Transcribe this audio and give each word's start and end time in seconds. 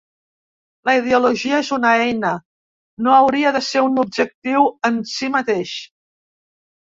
La 0.89 0.93
ideologia 0.99 1.59
és 1.63 1.67
una 1.77 1.91
eina, 2.05 2.31
no 3.07 3.13
hauria 3.17 3.51
de 3.59 3.61
ser 3.67 3.85
un 3.89 4.01
objectiu 4.05 4.67
en 4.91 4.99
si 5.13 5.31
mateix. 5.37 5.77